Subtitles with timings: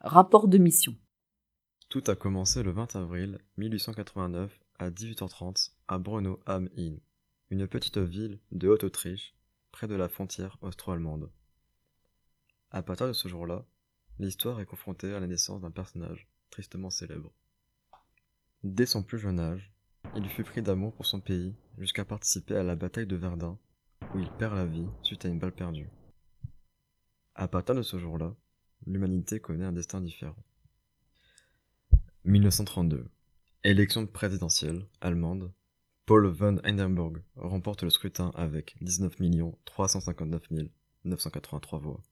[0.00, 0.94] Rapport de mission.
[1.88, 7.00] Tout a commencé le 20 avril 1889 à 18h30 à Brno am Inn,
[7.50, 9.34] une petite ville de Haute-Autriche
[9.72, 11.32] près de la frontière austro-allemande.
[12.70, 13.66] À partir de ce jour-là,
[14.20, 17.32] l'histoire est confrontée à la naissance d'un personnage tristement célèbre.
[18.62, 19.72] Dès son plus jeune âge,
[20.14, 23.58] il fut pris d'amour pour son pays jusqu'à participer à la bataille de Verdun,
[24.14, 25.90] où il perd la vie suite à une balle perdue.
[27.34, 28.36] À partir de ce jour-là,
[28.88, 30.42] l'humanité connaît un destin différent.
[32.24, 33.06] 1932.
[33.64, 35.52] Élection présidentielle allemande.
[36.06, 39.16] Paul von Hindenburg remporte le scrutin avec 19
[39.64, 40.42] 359
[41.04, 42.02] 983 voix.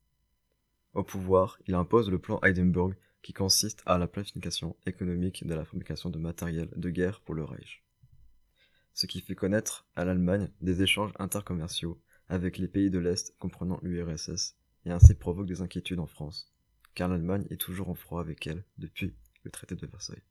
[0.93, 5.65] Au pouvoir, il impose le plan Hindenburg qui consiste à la planification économique de la
[5.65, 7.83] fabrication de matériel de guerre pour le Reich.
[8.93, 13.79] Ce qui fait connaître à l'Allemagne des échanges intercommerciaux avec les pays de l'Est comprenant
[13.83, 16.56] l'URSS et ainsi provoque des inquiétudes en France,
[16.97, 19.15] car l'Allemagne est toujours en froid avec elle depuis
[19.45, 20.23] le traité de Versailles.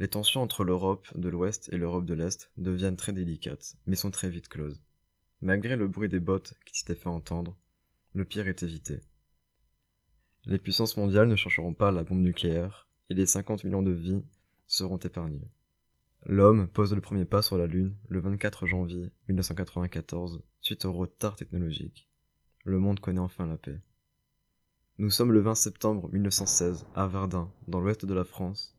[0.00, 4.10] Les tensions entre l'Europe de l'Ouest et l'Europe de l'Est deviennent très délicates, mais sont
[4.10, 4.82] très vite closes.
[5.42, 7.56] Malgré le bruit des bottes qui s'étaient fait entendre,
[8.14, 9.00] le pire est évité.
[10.46, 14.24] Les puissances mondiales ne chercheront pas la bombe nucléaire, et les 50 millions de vies
[14.66, 15.50] seront épargnées.
[16.24, 21.36] L'homme pose le premier pas sur la Lune le 24 janvier 1994 suite au retard
[21.36, 22.08] technologique.
[22.64, 23.80] Le monde connaît enfin la paix.
[24.98, 28.74] Nous sommes le 20 septembre 1916 à Verdun, dans l'ouest de la France.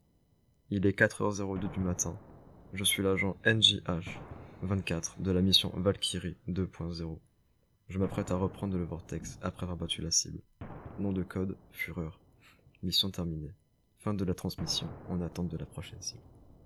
[0.72, 2.18] Il est 4h02 du matin.
[2.74, 4.20] Je suis l'agent NJH
[4.64, 7.20] 24 de la mission Valkyrie 2.0.
[7.90, 10.40] Je m'apprête à reprendre le vortex après avoir battu la cible.
[10.98, 12.20] Nom de code Fureur.
[12.82, 13.54] Mission terminée.
[14.00, 16.24] Fin de la transmission en attente de la prochaine cible.